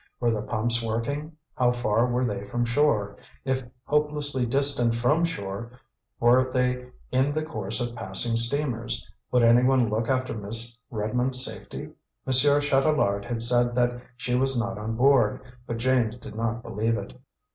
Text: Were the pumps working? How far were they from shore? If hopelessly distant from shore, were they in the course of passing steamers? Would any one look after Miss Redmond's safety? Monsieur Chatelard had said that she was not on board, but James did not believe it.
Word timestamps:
Were 0.19 0.31
the 0.33 0.41
pumps 0.41 0.83
working? 0.83 1.33
How 1.55 1.71
far 1.71 2.07
were 2.07 2.25
they 2.25 2.43
from 2.47 2.65
shore? 2.65 3.17
If 3.45 3.61
hopelessly 3.83 4.47
distant 4.47 4.95
from 4.95 5.23
shore, 5.25 5.79
were 6.19 6.51
they 6.51 6.87
in 7.11 7.35
the 7.35 7.43
course 7.45 7.79
of 7.79 7.95
passing 7.95 8.35
steamers? 8.35 9.07
Would 9.31 9.43
any 9.43 9.61
one 9.61 9.91
look 9.91 10.09
after 10.09 10.33
Miss 10.33 10.79
Redmond's 10.89 11.45
safety? 11.45 11.91
Monsieur 12.25 12.59
Chatelard 12.59 13.25
had 13.25 13.43
said 13.43 13.75
that 13.75 14.01
she 14.17 14.33
was 14.33 14.59
not 14.59 14.79
on 14.79 14.95
board, 14.95 15.39
but 15.67 15.77
James 15.77 16.15
did 16.17 16.33
not 16.33 16.63
believe 16.63 16.97
it. 16.97 17.13